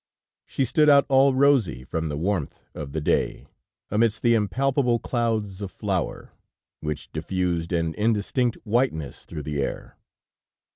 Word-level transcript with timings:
She 0.47 0.65
stood 0.65 0.89
out 0.89 1.05
all 1.09 1.35
rosy 1.35 1.83
from 1.85 2.09
the 2.09 2.17
warmth 2.17 2.63
of 2.73 2.91
the 2.91 3.01
day, 3.01 3.45
amidst 3.91 4.23
the 4.23 4.33
impalpable 4.33 4.97
clouds 4.97 5.61
of 5.61 5.69
flour, 5.69 6.31
which 6.79 7.11
diffused 7.11 7.71
an 7.71 7.93
indistinct 7.93 8.57
whiteness 8.65 9.25
through 9.25 9.43
the 9.43 9.61
air. 9.61 9.99